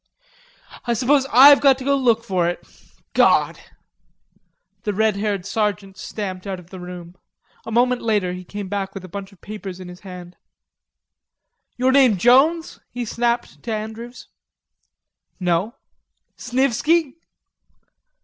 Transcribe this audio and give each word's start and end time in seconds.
"I 0.87 0.95
suppose 0.95 1.27
I've 1.31 1.61
got 1.61 1.77
to 1.77 1.83
go 1.83 1.95
look 1.95 2.23
for 2.23 2.47
it.... 2.49 2.65
God!" 3.13 3.59
The 4.81 4.93
red 4.95 5.15
haired 5.17 5.45
sergeant 5.45 5.95
stamped 5.95 6.47
out 6.47 6.57
of 6.59 6.71
the 6.71 6.79
room. 6.79 7.15
A 7.67 7.71
moment 7.71 8.01
later 8.01 8.33
he 8.33 8.43
came 8.43 8.67
back 8.67 8.95
with 8.95 9.05
a 9.05 9.07
bunch 9.07 9.31
of 9.31 9.41
papers 9.41 9.79
in 9.79 9.89
his 9.89 9.99
hand. 9.99 10.37
"Your 11.77 11.91
name 11.91 12.17
Jones?" 12.17 12.79
he 12.89 13.05
snapped 13.05 13.61
to 13.61 13.71
Andrews. 13.71 14.27
"No." 15.39 15.75
"Snivisky?" 16.35 17.13